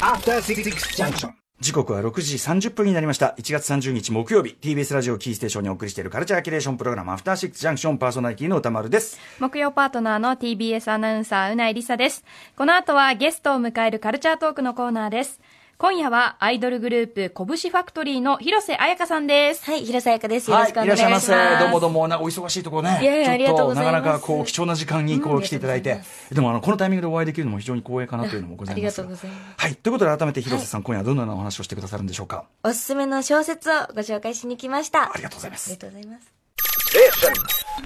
[0.00, 1.30] After Six Junction.
[1.60, 3.34] 時刻は6時30分になりました。
[3.38, 9.18] 1月30日木曜日、TBS ラジオキーステーションにお送りしているカルチャーキュレーションプログラム、アフターシックスジャンクションパーソナリティの歌丸です。
[9.40, 12.22] 木曜パートナーの TBS アナウンサー、うないりさです。
[12.54, 15.40] この後はゲストを迎えるカルチャートークのコーナーです。
[15.80, 19.64] 今夜はアイドルグループ、拳ファクトリーの広瀬彩香さんです。
[19.64, 20.50] はい、広瀬彩香です。
[20.50, 21.30] よろしくお願いします。
[21.30, 21.64] いらっしゃいませ。
[21.66, 22.98] どうもどうも、なんかお忙しいところね。
[23.00, 26.00] いやいやありがとうございますなかなかこう、貴重な時間にこう来ていただいて。
[26.32, 28.74] うでも、あの、このタイミングでお会いできるのも非常に光栄かなというのもございます。
[28.74, 29.76] ありがとうございますはい。
[29.76, 32.46] ということで、改めて広瀬さん、今夜はどのようなお話をしてくださるんでしょうか？
[32.64, 35.12] おすすめの小説をご紹介しに来ました。
[35.12, 36.32] ありがとうございますありがとうございます。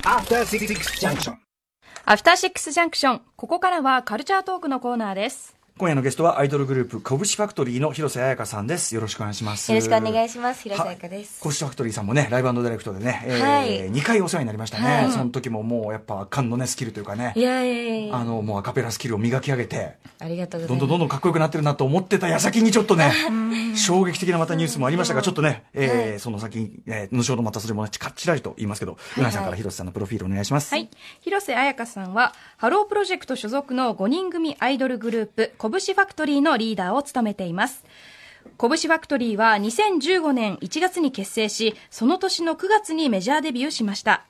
[0.02, 1.34] After Six Junction.
[2.06, 3.22] アフターシックスジャンクション。
[3.36, 5.54] ここからはカルチャートークのコーナーです。
[5.78, 8.94] 今夜のゲストはアイドルグループ、拳ファクトリーの広瀬彩香さんです。
[8.94, 9.72] よろしくお願いします。
[9.72, 10.62] よろしくお願いします。
[10.62, 11.40] 広瀬彩香です。
[11.40, 14.84] コシファクトリーさんもね、ライブダイレクトでね、えーはい2回お世話になりましたね。
[14.84, 20.88] はいその時ももうやっぱ圧巻のね、スキルというかねい、やいやいやあの、もうアカペラスキルを磨き上げて、ありがとうござどんどんいます。
[20.90, 23.10] どんどんかっこよくなってるなと思ってた矢先にちょっとね、
[23.74, 30.70] 衝撃的なまたニュースもありましたが、ちょっとね、えーその先に、えー後ほどまたそれもね、ちかちらりと言いますけど、うなぎさんから広瀬さんのプロフィールお願いします。
[30.70, 30.90] はい。
[31.22, 37.84] 広瀬彩海さんは、ハロープロジェクト所属の5人組アイドルグループ、こぶしファクトリーのリーダーを務めています。
[38.58, 44.24] こぶしファクトリーは2015年1月に結成し、その年の9月にメジャーデビューしました。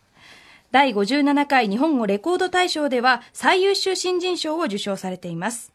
[0.72, 5.72] 第57回日本レコード大賞では最優秀新人賞を受賞されています。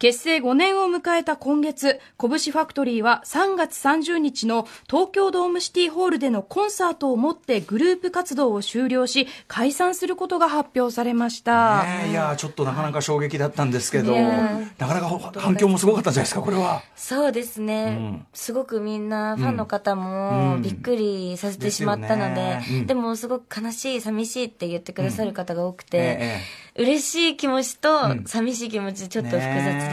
[0.00, 11.82] 結成5年を迎えた今月、拳ファクトリーは3月30日の東京ドームシティホールでのコンサートをもってグループ活動を終了し、解散することが発表されました。
[11.82, 16.80] ねえいやーちょっとなかなか衝撃だったんですけど、なかなか反響もすごかったんじゃないですか、これは。
[16.96, 18.26] そうですね、ん。
[18.32, 20.62] すごくみんなファンの方もうん。
[20.62, 22.80] びっくりさせてしまったので、ですよね。
[22.80, 22.86] うん。
[22.86, 26.40] でもすごく悲しい、寂しいって言ってくださる方が多くて、え
[26.76, 29.89] 嬉しい気持ちとうん寂しい気持ちちょっと複雑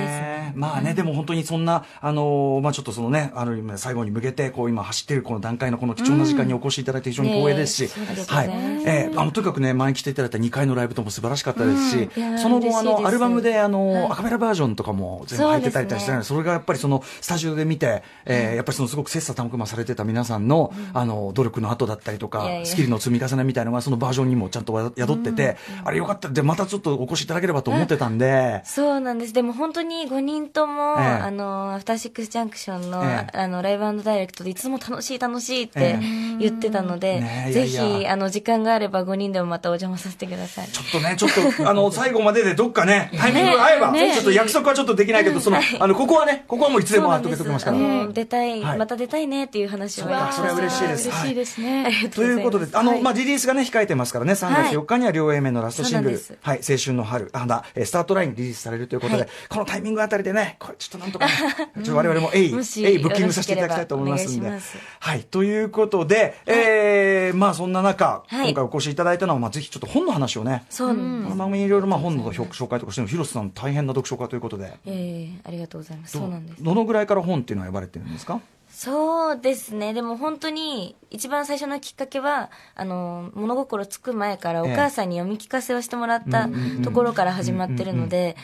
[0.55, 3.45] まあね、でも本当にそんな、あのーまあちょっとそのね、あ
[3.75, 7.91] 最後に向けて、こう今走っているこの段階のこの貴重な時間にお越しいただいて非常に光栄ですし、
[8.27, 8.47] はい。
[8.47, 12.09] ねええあの、とにかくね、前に来ていただいた2回のライブとも素晴らしかったですし、
[12.41, 14.05] その後、あの、アルバムで、あの、はい。
[14.11, 26.29] アカペラバージョンとかも全部入ってたりしてるので、それがやっぱりその、スタジオで見て、えーやっぱりそのすごく切磋琢磨されてた皆さんの、あの、努力の後だったりとかスキルの積み重ねみたいなのがそのバージョンにもちゃんと宿ってて、あれよかった。
[26.29, 29.33] で、またちょっとお越しいただければと思ってたんで、そうなんです。
[29.33, 31.05] でも本当に5人とも、ええ。
[31.05, 33.37] あの、アフターシックスジャンクションの、ええ。
[33.37, 35.99] あの、ライブダイレクトでいつも楽しい楽しいっえて
[36.39, 37.99] 言ってたので、ねえぜいやいや。
[37.99, 40.67] ひ、あの、時間があれば5人でもまたお邪魔させてください。
[40.67, 47.43] ちょっとね、ちょっと、あの、 最後まででどっかね、タイミングが合えば、ねちょっと約束はちょっとできないけど、その、あの、ここはね、ここはもういつでも後そうなんです。
[47.43, 48.07] けときますから。
[48.13, 48.77] 出たい、はい。
[48.77, 50.03] また出たいねっていう話を。
[50.03, 51.09] それは嬉しいです。
[51.09, 51.83] 嬉しいですね。
[51.85, 53.01] ありがということで、あの、はい。
[53.01, 59.29] まあ、リリースがね、控えてますからね、3月4日には両 A 面のラストシングル、はい、青春の春、あだ、えースタートラインリリースされるということで、はい。
[59.49, 61.31] このタイミングあたりでね、これちょっとなんとかね、
[61.75, 64.51] ちょっと我々も、えい、えい、ブッキングさせていただきたいと思いますんで。
[64.99, 70.89] はい、ということで、えー、まあ、そんな中、はい今回お越しいただいたのは、まあ、ぜひちょっと本の話をね、そう。
[70.89, 76.13] この番組にいろいろまあ本の紹介とかしてるの広瀬さん大変な読書家ということで、ええありがとうございます。
[76.13, 76.63] どそうなんです。
[76.63, 78.39] どのぐらいから本っていうのは呼ばれてるんですか？
[78.69, 79.93] そうですね。
[79.93, 86.49] でも本当に、一番最初のきっかけは、あの、物心つく前からおええ母さんに読み聞かせをしてもらった
[86.83, 88.35] ところから始まってるので、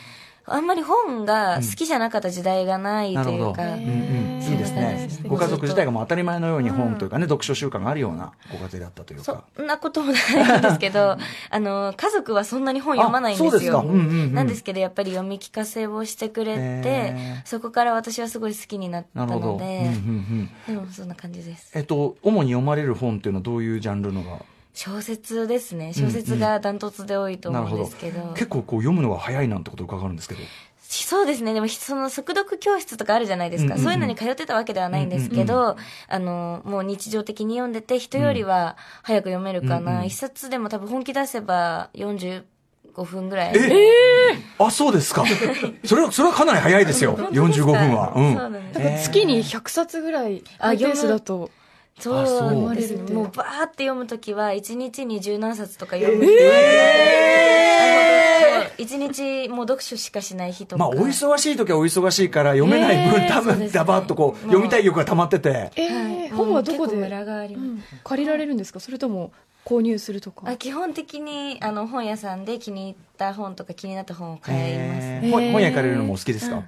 [0.46, 3.68] あんまり本が好きじゃなかった時代がないというか、うん。
[3.70, 5.08] うんいいですね。
[5.26, 9.44] ご家族自体がもう当たり前のように本というかね、読書習慣があるようなご家庭だったというか。
[9.56, 11.16] そんなこともないんですけど、
[11.50, 13.48] あの、家族はそんなに本読まないんですよ。
[13.48, 13.78] うですか。
[13.78, 14.34] うんうんうん。
[14.34, 19.66] なんですけど、やっぱり読み聞かせをしてくれてそこから私はすごい好きになったなるほど、うんうんうの
[20.66, 21.70] で、ん、でもそんな感じです。
[21.74, 24.44] えっと主に読まれる本っていうのはどういうジャンルのが
[24.74, 25.92] 小説ですね。
[25.94, 28.32] 小説がダントツで多いと思うんですけど。
[28.34, 30.40] 結構こう読むのが早いなんてことを伺うんですけど
[31.02, 31.54] そうですね。
[31.54, 33.66] でも、その、速読教室とかあるじゃないですか。
[33.66, 35.76] うんうんうんそういうのに通ってたわけではないんですけど、
[36.08, 39.92] あの、もう日常的に読んでて、人よりは早く読めるかな。
[39.92, 42.42] うんうん一冊でも多分本気出せば45
[43.04, 43.56] 分ぐらい。
[43.56, 45.24] えあそうですか
[45.84, 51.50] それはそれはかなり早いですよ45分は、うん、そうなんですえー月に100冊ぐらい、ああ、ペースだと。
[51.98, 53.12] そうあそうですね。
[53.14, 56.24] もうバーって読むときは、1日に十何冊とか読む。
[56.24, 56.60] って言われ
[58.76, 60.80] て、一日もう読書しかしない日とか。
[60.80, 65.70] まあ、お忙しい時はお忙しいから読めない分、えー多分、ダバッとこう、読みたい欲が溜まってて。
[65.76, 66.30] えはい。
[66.30, 67.66] ー、本はどこで、もう結構ムラがあります。
[67.66, 67.82] うん。
[68.02, 68.80] 借りられるんですか？
[68.80, 69.32] それとも
[69.64, 70.50] 購入するとか？
[70.50, 75.00] あ基本的にあの本屋さんで気に入った本とか気になった本を買います。
[75.00, 76.62] ね、えー本本屋行かれるのもお好きですか、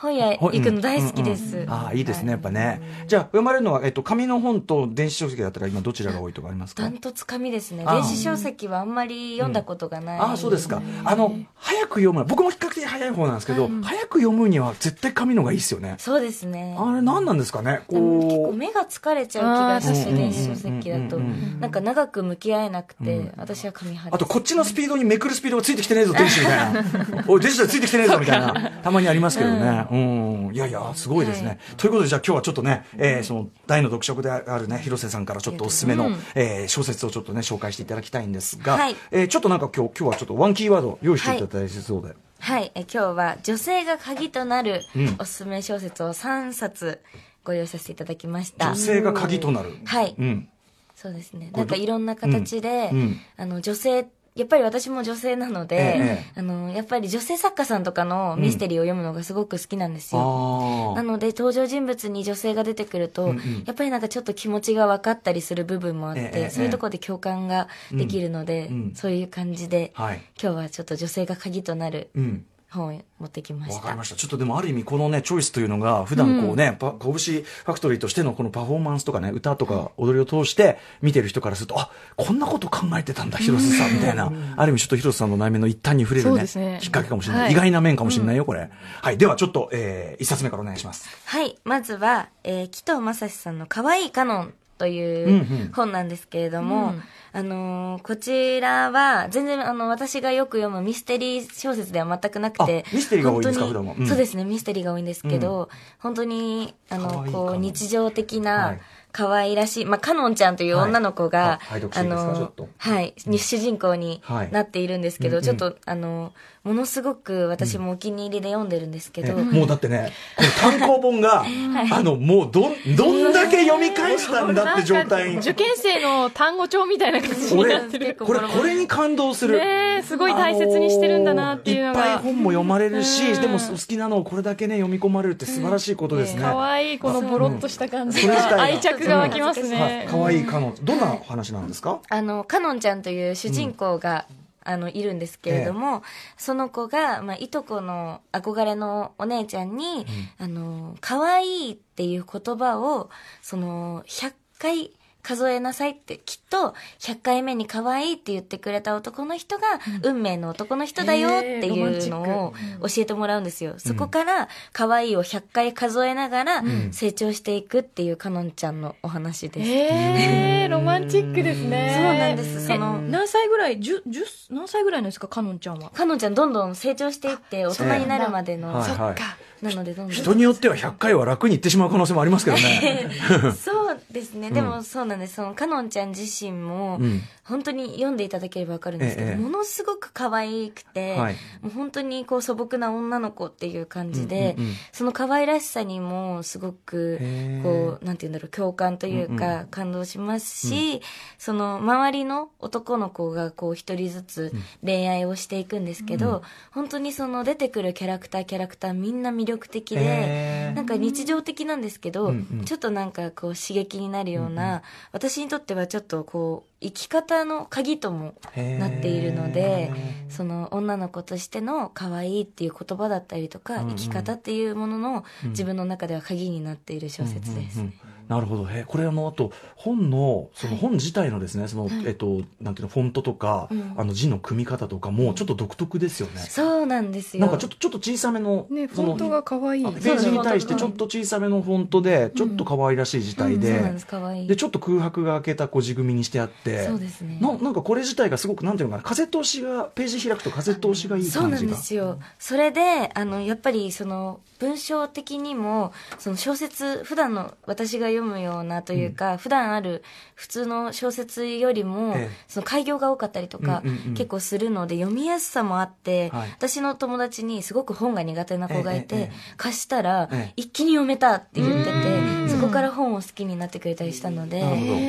[0.00, 1.56] 本屋行くの大好きです。
[1.56, 2.80] うんうんああ、いいですね、やっぱね。
[3.06, 6.82] じゃあ、読まれるのは、えっと、紙の本と電子書籍だったら今どちらが多いとかありますか？
[6.84, 7.84] ダントツ紙ですね。
[7.84, 10.18] 電子書籍はあんまり読んだことがない。
[10.18, 10.80] ああ、そうですか。
[11.04, 12.24] あの、早く読む。
[12.24, 15.96] 僕も比較的早い方なんですけど、早く読むには絶対紙のがいいですよね。
[15.98, 16.76] そうですね。
[16.78, 17.80] あれ何なんですかね？
[17.88, 18.56] 結構こう。
[18.56, 21.18] 目が疲れちゃう気がして、あー確かに電子書籍だと。
[21.60, 24.24] なんか長く向き合えなくて、私は紙派あと。
[24.26, 26.84] こっちのスピードにめくるスピードがついてきてねえぞ、電子みたいな。
[27.28, 28.54] おい、デジタルついてきてねえぞ、みたいな。
[28.82, 29.86] たまにありますけどね。
[29.90, 30.54] うん。
[30.54, 31.58] いやいや、すごいですね。
[31.76, 42.14] ということで、じゃあ今日はちょっとね、えーその、大の読書であるね、広瀬さんからちょっとおすすめの、えー小説をちょっとね、紹介していただきたいんですが、はいえーちょっとなんか今日、今日はちょっとワンキーワード用意していただいてそうで。
[42.38, 47.00] はい、え今日は女性が鍵となるうんおすすめ小説を3冊
[47.44, 48.68] ご用意させていただきました。
[48.68, 49.72] 女性が鍵となる。
[49.84, 50.48] はいうん。
[50.94, 51.50] そうですね。
[51.54, 60.20] なんかいろんな形で、うんうんあの女性、やっぱり私も女性なので、ええあの、やっぱり女性作家さんとかのミステリーを読むのがすごく好きなんですよ。
[60.20, 60.94] ああ。
[60.94, 70.22] なので登場人物に女性が出てくると、うんうんやっぱりなんかちょっと気持ちが分かったりする部分もあって、ええそういうところで共感ができるので、うんうんそういう感じで、はい。
[70.40, 72.44] 今日はちょっと女性が鍵となるうん。
[72.70, 74.04] 本を持ってきましたわかりま。
[74.04, 74.16] した。
[74.16, 87.42] ちょっとでもある意味このね、チョイスというのが、普段こうね、パ拳ファクトリーとしてのこのパフォーマンスとかね、歌とか踊りを通して見てる人からすると、あ、こんなこと考えてたんだ、広瀬さん、みたいな、ある意味ちょっと広瀬さんの内面の一端に触れるね、ねきっかけかもしれない。
[87.44, 88.70] はい意外な面かもしれないよ、これ。
[89.02, 89.18] はい。
[89.18, 91.08] ではちょっと、えー、一冊目からお願いします。
[91.24, 91.58] はい。
[91.64, 103.94] まずは、えー、紀藤正史さんの可愛いカノンとうんういんう本なんですけれども、うんあのーこちらは、全然、あの、私がよく読むミステリー小説では全くなくて、あミステリーが多いんですか本当に普段は。
[104.00, 104.06] うん。
[104.08, 105.68] そうですね、ミステリーが多いんですけど、
[106.00, 108.80] 本当に、あの、こう、日常的は、ない
[109.12, 112.34] 可愛らしい、まあ、カノンちゃんという女の子が、はいあ拝読していいですか？
[112.36, 112.68] ちょっと。
[112.78, 114.50] はい、主人公にはい。
[114.52, 115.44] なっているんですけど、うんうん。
[115.44, 121.42] ちょっと、あの、ものすごく私もお気に入りで読んでるんですけど、えもうだってね、この単行本が、
[121.90, 125.36] あの、もうどん、どんだけ読み返したんだって状態。
[125.38, 128.16] 受験生の単語帳みたいな感じになってる。
[128.20, 129.58] これ、これに感動する。
[129.58, 133.40] ねえすごい大切にしてるんだなっていうのがあのーいっぱい本も読まれるし、うん。
[133.40, 136.42] でも好きなのをこれだけね、読み込まれるって素晴らしいことですね。
[136.42, 140.06] 可愛いこのボロッとした感じ愛着が湧きますはいね。
[140.10, 140.74] 可愛い彼女。
[140.82, 142.00] どんな話なんですか？
[142.08, 144.26] あの、かのんちゃんという主人公が、
[144.62, 146.02] あの、いるんですけれども、
[146.36, 150.06] その子が、まあ、いとこの憧れのお姉ちゃんに、
[150.38, 153.08] あの、可愛いっていう言葉を、
[153.42, 154.90] その、100回
[155.22, 159.66] 数えなさいって、きっと、100回目に可愛いって言ってくれた男の人が、
[160.02, 162.52] 運命の男の人だよっていうのを
[162.82, 163.74] 教えてもらうんですよ。
[163.78, 166.62] そこから、可愛いを100回数えながら、
[166.92, 169.70] 成長していくっていうかのんちゃんのお話です。
[169.70, 171.92] えー、ロマンチックですね。
[171.94, 175.90] そうなんですそのえ何歳ぐらい、十、十、何歳ぐらいのですか、かのんちゃんは。
[175.90, 179.64] かのんちゃんどんどん成長していって大人になるまでの、はいはい。
[179.64, 183.10] なのでどんどん人によっては100回は楽にいってしまう可能性もありますけどね。
[183.62, 183.79] そう
[184.12, 185.34] ですね、でもそうなんです。
[185.34, 187.20] そのかのんちゃん自身も、うん。
[187.44, 191.34] 本当に読んでいただければわかるんですけど、ええものすごく可愛くて、はい。
[191.62, 194.76] もう本当にこう素朴な女の子っていう感じで、うんうんうん。
[194.92, 197.18] その可愛らしさにもすごく
[197.62, 201.02] こうなんて言うんだろう共感というか、うんう感動しますし、
[201.38, 204.52] その周りの男の子がこう一人ずつ
[204.84, 212.64] 恋愛をしていくんですけど、本当にその出てくるキャラクターキャラクターみんな魅力的で、なんか日常的なんですけど、うんうん。
[212.64, 214.82] ちょっとなんかこう刺激になるような、
[215.12, 219.92] 私にとってはちょっとこう生き方の鍵ともなっているので
[220.28, 227.80] その女の子としての可愛いっていう言葉だったりとか、うんうん生き方っていうものの自分の中では鍵になっている小説です。
[227.80, 228.64] うんうんうんなるほど。
[228.64, 236.38] へこれあの、あと、本の、その本自体のですね、その、えっと、なんていうの、フォントとか、うんあの字の組み方とかも、ちょっと独特ですよね。
[236.42, 237.40] そうなんですよ。
[237.40, 239.84] なんかちょっと、ちょっと小さめの、ね、フォントが可愛い。
[239.84, 251.40] ページに対してちょっと小さめのフォントで、ちょっと可愛らしい字体で、そうなんです可愛いで、ちょっと空白が開けたこう字組みにしてあって、そうですねななんかこれ自体がすごく、なんていうのかな、風通しが、ページ開くと風通しがいい感じが。
[251.40, 252.20] そうなんですよ。
[252.38, 260.02] それで、あの、やっぱりその、文章的にも、その小説、普段の私が読むようなというか、普段ある
[260.34, 262.30] 普通の小説よりも、ええ。
[262.48, 264.14] その開業が多かったりとか、うんうんうん。
[264.14, 266.50] 結構するので、読みやすさもあって、はい。
[266.50, 270.52] 私の友達にすごく本が苦手な子がいて、え貸したら、ええ。
[270.56, 274.60] 一気に読めたって言ってうんて、そこから本を好きになってくれたりしたので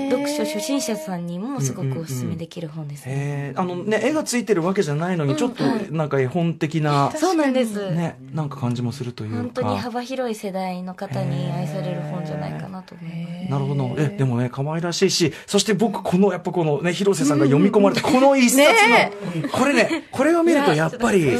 [0.09, 3.05] 読書初心者さんにもすごくおすすめできる本です。
[3.05, 3.53] ね。
[3.55, 7.91] あのね、絵がついてるわけじゃないのに、ちょっとなんか絵本的な、そうなんです。
[7.91, 9.37] ね、なんか感じもするというか。
[9.37, 13.51] 本当に幅広い世代の方に愛される本じゃないかなと思います。
[13.51, 13.95] なるほど。
[13.97, 18.67] え、でもね、可愛らしいし、そして僕、この、やっぱこのね、広瀬さんが読み込まれた、この一冊
[19.41, 21.37] の、これね、これを見るとやっぱり、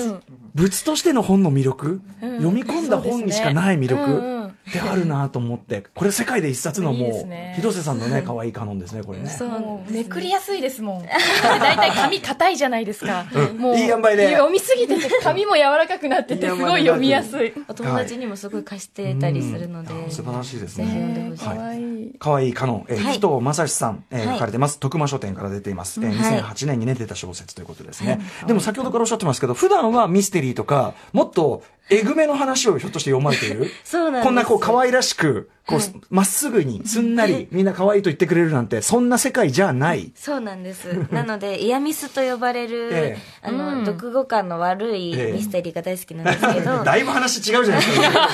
[0.54, 4.41] 物としての本の魅力、読み込んだ本にしかない魅そ
[4.72, 9.30] うですねうんうん力であるなと思って、これ世界で一冊のいいもうですね、広瀬さんのね、可愛いカノンですね、これね。
[9.42, 11.06] もうめくりやすいですもん。
[11.06, 13.26] だいたい紙硬いじゃないですか。
[13.58, 17.54] もういい塩梅で読みすぎてて紙も柔らかくなっててすごい読みやすい。
[17.68, 21.30] お友達にもすごい貸してたりするので、うん素晴らしいですね。
[21.32, 21.44] ほしい。
[21.44, 22.16] かわいい。
[22.20, 24.80] 可愛いカノン、えー、はい紀藤正史さん、えーはい書かれてます。
[24.80, 26.00] 徳間書店から出ています。
[26.02, 28.20] えーはい2008年にね、出た小説ということですね。
[28.48, 33.70] でも先ほどからおっしゃってますけど、普段はミステリーとか、もっとえぐめの話をひょっとして読まれている？
[33.84, 34.24] そうなんです。
[34.26, 35.80] こんなこう可愛らしく、こう、
[36.10, 40.12] まっすぐに、すんなり、みんな可愛いと言ってくれるなんて、そんな世界じゃない。
[40.16, 40.86] そうなんです。
[41.12, 43.48] なので、イヤミスと呼ばれる、ええ。
[43.48, 45.32] あの、読後感の悪いええ。
[45.34, 48.30] ミステリーが大好きなんですけど、 だいぶ話違うじゃないですか。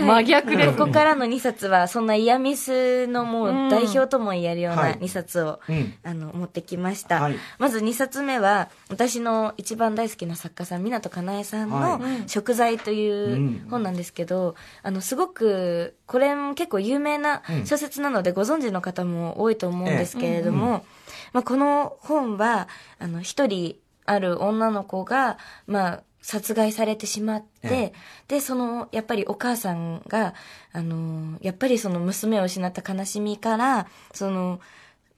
[0.00, 5.94] 真逆でここからの2冊は、そんなイヤミスのもう代表とも言えるようはない2冊を、うん。
[6.04, 7.20] あの、持ってきました。
[7.22, 7.36] はい。
[7.58, 20.84] まず2冊目は、私の一番大好きな作家さん、湊かなえさんのは食材といううん本なんですけど、あの、すごく、これも結構有名な小説なので、ご存知の方も多いと思うんですけれども、
[21.32, 22.68] まあ、この本は、
[22.98, 27.92] あの、一人ある女の子が、まあ、殺害されてしまって、え
[28.28, 30.34] で、その、やっぱりお母さんが、
[30.72, 34.58] あの、やっぱりその娘を失った悲しみから、その、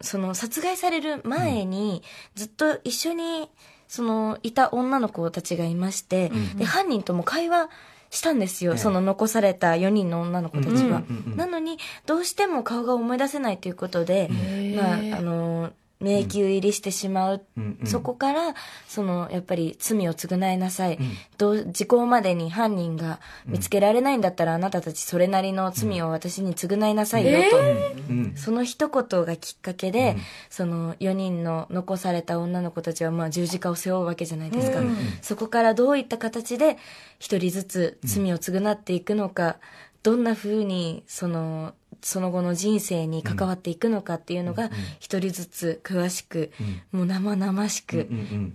[0.01, 2.03] その殺害される前に、
[2.35, 3.49] ずっと一緒に、
[3.89, 7.69] その、いた女の子たちがいまして、で、犯人とも会話
[8.11, 8.73] したんですよ。
[8.73, 10.73] ええその残された4人の女の子たちは。
[10.75, 14.31] うんうんうんうんなのに、どうしても顔が思い出せないということで、
[14.77, 17.45] まあ、あの、迷宮入りしてしまう。
[17.57, 18.55] うんうんそこから、
[18.89, 20.99] その、やっぱり罪を償いなさい。
[21.39, 27.59] どう時効までに犯人が見つけられないんだったら、あなたたちそれなりの罪を私に償いなさいよと。
[27.59, 28.33] うん。
[28.37, 30.17] その一言がきっかけで、
[30.51, 34.81] その4人の残された女の子たちはまあ十字架を背負うわけじゃないですか。
[35.23, 36.77] そこからどういった形で
[37.19, 39.57] 一人ずつ罪を償っていくのか、
[40.03, 41.75] どんな風にその、
[42.07, 44.71] その後の人生に関わっていくのかっていうのが、
[45.01, 46.53] 一人ずつ詳しく、
[46.93, 48.09] もう生々しく、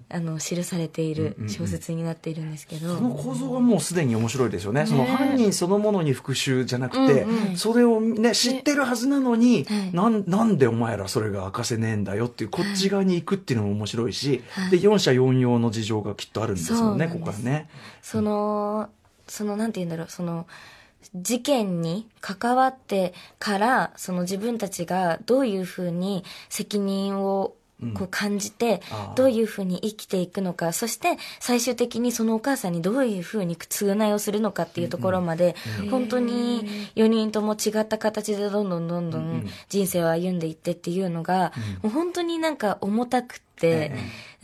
[0.08, 2.96] あの、記されている小説になっているんですけど。
[2.96, 4.86] その構造がもうすでに面白いですよね。
[4.86, 7.27] その犯人そのものに復讐じゃなくて、
[7.58, 9.93] それをね、知ってるはずなのに、はい。
[9.93, 14.72] なん、なんでお前らそれが明かせねえんだよっていう、こっち側に行くっていうのも面白いし、はい。
[14.72, 17.67] で、四者四様の事情がきっとあるんですもんね、ここからね。
[18.01, 18.88] その、
[19.27, 20.48] その、なんて言うんだろう、その、
[21.15, 27.55] 事件に関わってから、その自分たちがどういうふうに責任を
[27.96, 28.79] こう感じて
[29.15, 35.55] どういうふうに生きていくのか、そして最終的にそのお母さんにどういうふうに償いをするのかっていうところまで、
[35.89, 43.50] 本当に4人とも違った形でどんどんどんどん人生を歩んでいってっていうのが、もう本当になんか重たくて、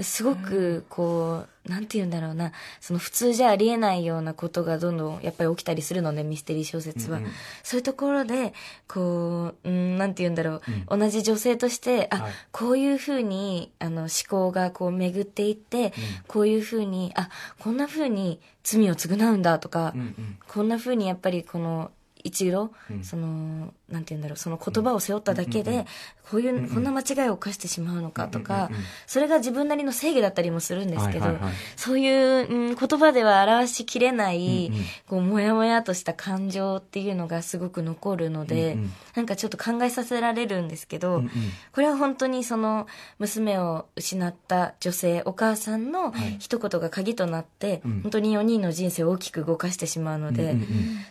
[0.01, 7.19] すごくこう、なんて言うんだろうな、その普通じゃありえないようなことがどんどんやっぱり起きたりするので、ミステリー小説は。
[7.63, 8.53] そういうところで、
[8.87, 12.31] こう、うん、なんて言うんだろう、同じ女性として、あ、はい。
[12.51, 15.93] こういうふうに、あの、思考がこう巡っていって、
[16.27, 20.37] こういうふうに、あ、こんなふうに罪を償うんだとか、うんうん。
[20.47, 21.91] こんなふうにやっぱりこの、
[22.23, 22.71] 一度、
[23.03, 25.85] その、なんて言うんだろう、その言葉を背負っただけで、
[26.29, 28.69] こういう、こんな間違いを犯してしまうのかとか、
[29.05, 31.37] それが自分なりの正義だったりもするんですけど
[31.75, 34.71] そういう、うん、言葉では表しきれない
[35.07, 38.77] こう、もやもやとした感情っていうのがすごく残るので
[39.15, 41.23] なんかちょっと考えさせられるんですけど
[41.71, 42.87] これは本当にその、
[43.19, 48.01] 娘を失った女性、お母さんの一言が鍵となって、うん。
[48.01, 50.55] 本当に4人の人生を大きく動かしてしまうので、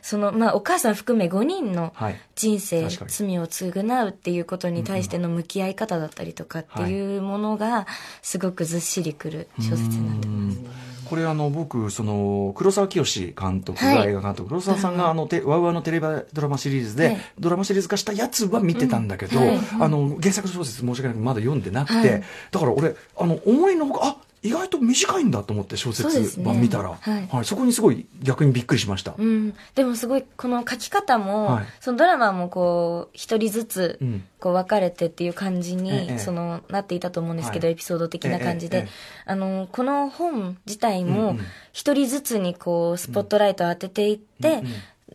[0.03, 2.21] その、まあ、お母さん含め5人のはい。
[2.35, 7.87] 人生、確かに罪を償うっていうことに対しての向き合い方だったりとかっていうものが、
[8.23, 10.87] すごくずっしりくる小説になってます。
[11.07, 19.39] これあの僕その黒沢清監督がはい映画監督、黒沢さんがあのてワウワウのテレビドラマシリーズで、はいドラマシリーズ化したやつは見てたんだけど、
[19.81, 26.45] あの原作小説申し訳なくまだ読んでなくて、はいだから俺あの思いのほかあ意外と短いんだと思って小説ね。
[26.45, 27.45] 版見たら、はい。
[27.45, 29.15] そこにすごい逆にびっくりしました。
[29.17, 31.65] うん、でもすごいこの書き方も、はい。
[31.81, 34.25] そのドラマもこう一人ずつうん。
[34.39, 37.73] こう分かれてっていう感じに、ええそのなっていたと思うんですけど、はい。
[37.73, 38.87] エピソード的な感じで、
[39.25, 41.41] あのこの本自体うんもうん
[41.73, 44.63] 一人ずつにこうスポットライトを当てていって、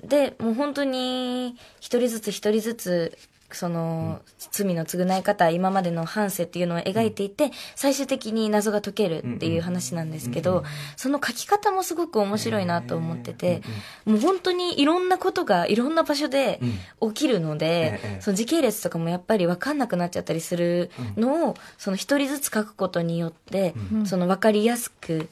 [0.03, 3.17] でもう本当に一人ずつ一人ずつ
[3.55, 10.63] その、罪の償い方、今までの反省っていうのを描いていて、最終的に謎が解けるっていう話なんですけど、
[10.96, 13.62] その書き方もすごく面白いなと思ってて、
[14.05, 16.60] もう本当にいろんなことがいろんな場所で
[17.01, 23.74] 起きるので、ええその時系列とかもやっぱり分かんなくなっちゃったりするのを、その一人ずつ書くことによって、
[24.05, 25.29] その分かりやすく、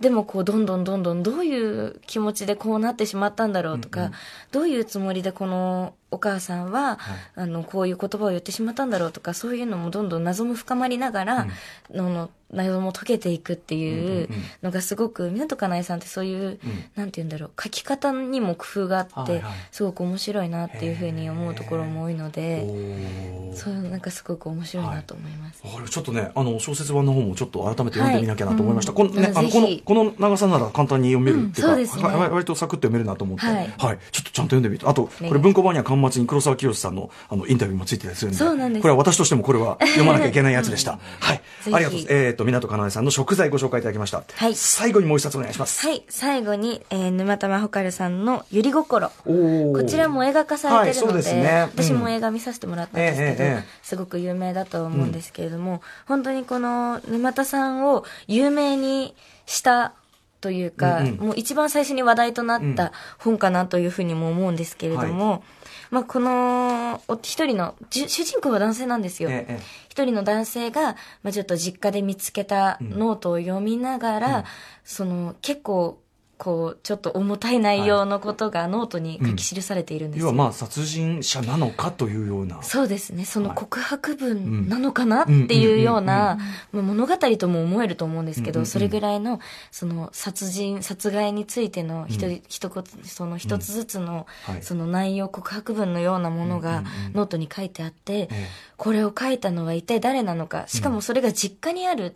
[0.00, 4.12] でもこうどんどんどんどんどういう気持ちでこうなってしまったんだろうとか、
[4.52, 6.98] どういうつもりでこのお母さんは、
[7.34, 11.46] あの、こういう言葉を言ってしまったんだろうとか、そういうのもどんどん謎も深まりながら、
[11.90, 14.28] のの謎も解けていくっていう
[14.62, 16.58] のがすごく、湊かなえさんってそういう、
[16.96, 19.52] なんて言うんだろう、書き方にも工夫があって、はいはい。
[19.70, 23.56] すごく面白いなっていうふうに思うところも多いのおで、ー。
[23.56, 25.64] そういうなんかすごく面白いなと思います。
[25.64, 28.92] わかるちょっとね、あの、小説版の方もちょっと改めて読んでみなきゃなと思いました。
[28.92, 29.38] はいこのね、うん。
[29.38, 32.08] あの、このこの長さなら簡単に読めるっていうか、うんそうね。
[32.08, 33.64] は割とサクッと読めるなと思って、ははい。
[33.64, 33.68] い、
[34.12, 38.82] ちょっとちゃんと読んでみて、あと、これ文庫版には巻末に黒沢清さんの、あの、インタビューもついてたりするんで、そうなんです。
[38.82, 40.98] これは私としてもこれは読まなきゃいけないやつでした。
[41.20, 41.40] はい。
[41.64, 41.74] ひ。
[41.74, 42.26] ありがとうございます。
[42.26, 44.22] えっ、と、港かなえさんの食材ご紹介いただきました。
[44.32, 44.54] はい。
[44.54, 45.86] 最後にもう一冊お願いします。
[45.86, 49.10] はい、最後に、えー沼玉ほかるさんのゆり心。
[49.10, 51.70] こちらも映画化されてるので、はいそうですね。
[51.76, 59.14] うん私も映画見させてもらったんですけど、ええええすごく有名だと思うんですけれども、本当にこの沼田さんを有名に
[59.46, 59.92] した
[60.40, 61.16] というか、うんうん。
[61.16, 65.42] もう一番最初に話題となった本かなというふうにも思うんですけれども、
[65.90, 69.30] まあこの、お一人の、主人公は男性なんですよ。
[69.30, 70.94] えええ一人の男性が、
[71.24, 74.44] まあ、ちょっと実家で見つけたノートを読みながら、
[74.84, 76.00] その結構
[76.40, 82.62] こうちょっと重たい内容のことがノートに書き記されているんですよ、要はまあ、殺人者なのかというような。
[82.62, 83.26] そうですね。
[83.26, 86.38] その告白うん文なのかなっていうような
[86.72, 94.62] まあ物語とも思えると思うんですけど、うんうんうんそれぐらいのその殺人殺害についての一人、一言その一つずつの、はい。
[94.62, 98.46] その内容告白文のようなものがノートに書いてあって、ええ。
[98.76, 100.64] これを書いたのは一体誰なのか。
[100.66, 102.14] しかもそれが実家にある。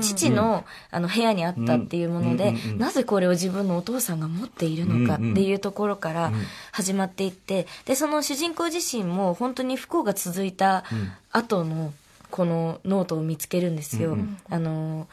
[0.00, 2.78] 父の,、あの部屋にあったっていうもので、うんうんうんうん。
[2.78, 6.32] なぜこれを自分のお父さんが持っているのかっていうところから
[6.70, 10.84] 始まっていって、でその主人公自身も本当に不幸が続いた
[11.32, 11.92] 後の
[12.30, 14.16] このノートを見つけるんですよ。
[14.48, 15.08] あの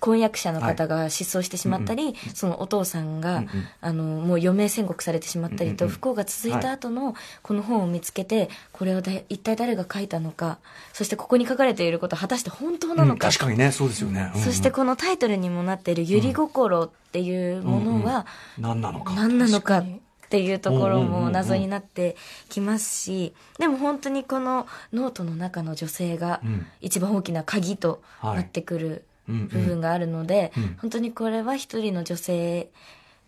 [0.00, 3.44] 婚約者の方が失踪してしまったり、そのお父さんが、
[3.80, 10.58] あのもう余命宣告されてしまったりと、不幸が続いた後のこの本を見つけてこれをだ一体誰が書いたのか
[10.92, 14.30] そしてここに書かれていることは果たして本当なうんのか、確かにね、そうですよね。
[14.34, 14.44] うんうん。
[14.44, 18.26] そしてこのタイトルにもなっている「ゆり心」っていうものは
[18.58, 19.14] 何なのか。
[19.14, 19.84] 何なのかっ
[20.32, 22.16] ていうところもうんうんうんうん謎になって
[22.48, 26.66] きますしでも本当にこのノートの中の女性がうん。
[26.80, 30.76] 一番大きな鍵となってくる部分があるのでうん。
[30.80, 32.70] 本当にこれは一人の女性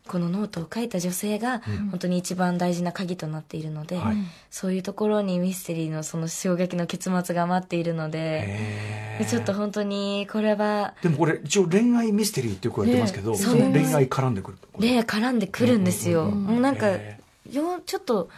[0.07, 4.17] このノートを書いた女性が本当に一番大事な鍵となっているので、はい。
[4.51, 14.59] そういうところにミステリーのその衝撃の結末が待っているので、ちょっと本当にこれはでもこれ一応恋愛ミステリーってよく言ってますけど、ねその恋愛絡んでくる。
[14.79, 16.27] 恋愛絡んでくるんですよ。
[16.27, 17.19] もうなんかへ、
[17.51, 18.29] よ、ちょっと、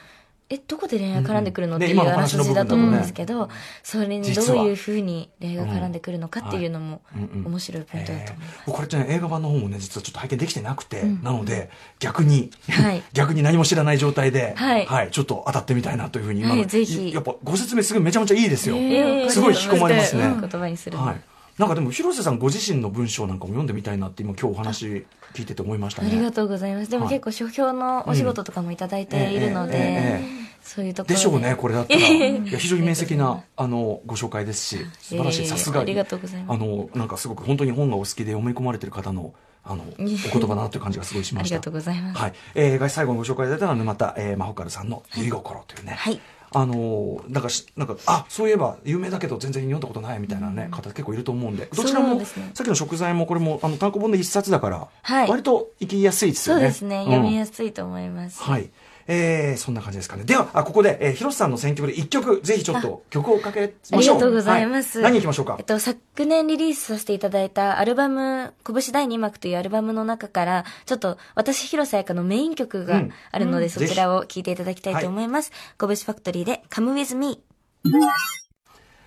[0.49, 1.77] え、どこで恋愛絡んでくるの？
[1.77, 3.49] うんっていうあじだと思うんですけ部ど、
[3.83, 8.63] それにどういうふうに恋愛が絡んでくるのかっていうのもうんうん面白いポイントだと思います。
[8.67, 13.03] 僕これってね映画版の方もね実はちょっと拝見できてなくて、なので逆に、はい。
[13.13, 15.11] 逆に何も知らない状態で、はい。
[15.11, 17.13] ちょっと当たってみたいなというふうに今の、はいぜひ。
[17.13, 20.41] やっぱご説明すごいめちゃめちゃいいですよ、えーすごい引き込まれますね、うん。
[20.41, 21.05] 言葉にするの。
[21.05, 21.21] はい。
[21.59, 25.07] なんかでも広瀬さんご自身の文章なんかも読んでみたいなって今今日お話
[25.37, 26.09] 聞いてて思いましたね。
[26.09, 26.91] ありがとうございます。
[26.91, 27.15] でもはい。
[27.15, 30.25] 結構書評のお仕事とかもいただいているのでええ、
[30.63, 31.21] そういうところで。
[31.21, 32.01] しょうねこれだったら。
[32.09, 35.47] いや非常に面積なあのご紹介ですし素晴らしい。
[35.47, 36.57] さすがにありがとうございます。
[36.57, 40.19] あのなんかすごく本当に本がお好きで読み込まれてる方のあの お言
[40.49, 41.57] 葉だなという感じがすごいしました。
[41.57, 42.19] ありがとうございます。
[42.19, 42.33] はい。
[42.55, 46.19] えー、最後にご紹介いただいたのは沼田、えー、真帆からさんの「ゆり心」というね、はい
[46.53, 57.03] あのーなんかしなんかあそういえば有名だけど全然読んだことないみたいなね、方結構いると思うんでどちらも、ねさっきの食材もこれもあの単行本で一冊だから、はい割と行きやすいですよねそうですね。
[57.03, 58.43] ん読みやすいと思います。
[58.43, 58.71] はい。
[59.09, 60.25] えー、そんな感じですかね。
[60.25, 64.17] では、あここで、えー、広瀬さんの選曲で一曲、ぜひちょっと曲をかけましょう。
[64.17, 64.99] ありがとうございます。
[65.01, 65.57] はい何行きましょうか？
[65.59, 65.65] えっ。
[65.65, 75.53] と、昨年リリースさせていただいたアルバム、拳第2幕というアルバムの中から、ちょっと私、広瀬彩香のメイン曲があるので、うんそちらを聴いていただきたいと思います。
[75.79, 77.43] 拳ファクトリーで Come With Me。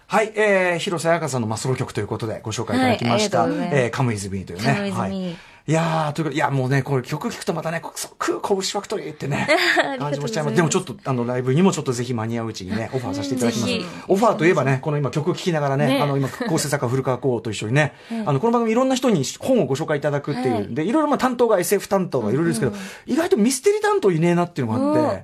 [0.08, 3.42] はい、えー、広瀬彩香さんのまあソロ曲ということでご紹介いただきました。
[3.42, 4.92] はいありがとうございますえー、Come With Me というね。
[4.92, 9.48] はいいやー、ということで、いや、もうね、これ曲聴くとまたね、こそうクーコブシファクトリーってね、
[10.00, 10.56] 感じもしちゃいます。
[10.56, 13.74] でもちょっと、あの、ライブにもちょっとぜひ間に合ううちにね、 オファーさせていただきます。
[14.08, 16.02] オファーといえばね、この今曲聴きながらね、ね。
[16.02, 17.94] あの、今、構成作家古川光と一緒に ね、
[18.26, 22.74] あの、この番組いろんな人に本をご紹介いただくっていう、はいで、いろいろまあ担当が SF 担当がいろいろですけど、
[23.06, 25.24] 意外とミステリー担当いねえなっていうのがあって、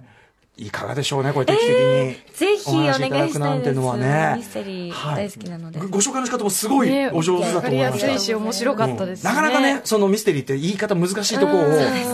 [0.57, 2.17] いかがでしょうね、これ定期的に。
[2.35, 3.79] ぜひお願いしたいです。
[3.79, 5.79] ミステリー大好きなので。
[5.79, 8.19] ごご紹介の仕方もすごいねお上手だとわかりや思いました。
[8.19, 9.29] すいし、面白かったですね。
[9.29, 11.61] なかなかね、そのミステリーって言い方難しいところを、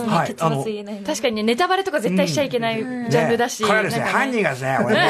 [0.06, 3.62] はい、結末言えないの確かにね、ネタバレとか絶対しちゃいけないジャンルだし。
[3.62, 5.02] ねこれは ですね、犯人がですね、これね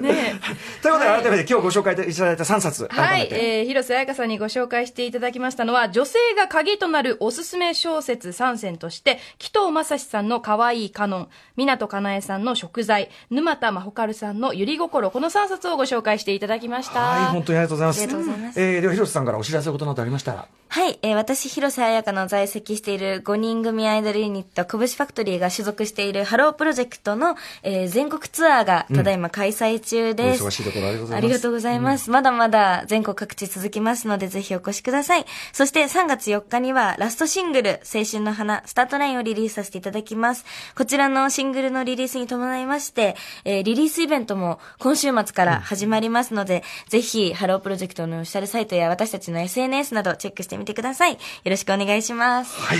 [0.00, 0.40] ね
[0.82, 3.28] ということで、改めて今日ご紹介いただいた3冊、はい。
[3.30, 17.00] えー、広瀬彩香さんにご紹介していただきましたのは、女性が鍵となるおすすめ小説3選として、紀藤正史さんの可愛いカノン、湊かなえさんの贖罪、沼田まほかるさんのユリゴコロ、この3冊をご紹介していただきました。
[17.00, 18.02] はい、本当にありがとうございます。
[18.02, 20.48] ありがとうございますえーでは、広瀬さんからお知らせことなどありましたら。
[20.68, 30.42] はい、えー私、広瀬彩海の在籍している5人組アイドルユニット、こぶしファクトリーが所属しているハロープロジェクトの、えー全国ツアーがただいま開催中です。
[30.42, 32.10] お忙しいところありがとうございますありがとうございます。
[32.10, 35.26] まだまだ全国各地続きますので、ぜひお越しください。
[35.52, 40.44] そして3月4日にはラストシングル、青春の花、スタートラインをリリースさせていただきます。
[40.74, 43.11] こちらのシングルのリリースに伴いまして、
[43.44, 51.12] えーリリースイベントも今週末から始まりますので、ぜひ、ハロープロジェクトのオフィシャルサイトや私たちの SNS などチェックしてみてください。
[51.12, 52.60] よろしくお願いします。
[52.60, 52.78] はい。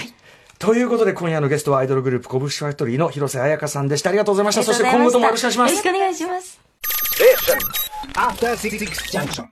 [0.58, 4.10] ということで、今夜のゲストはアイドルグループ、こぶしファクトリーの広瀬彩海さんでした。
[4.10, 4.62] ありがとうございました。
[4.62, 5.82] そして今後ともよろしくお願いしますよろし。
[5.82, 6.60] くお願いします。
[8.14, 8.78] After Six
[9.10, 9.46] Junction.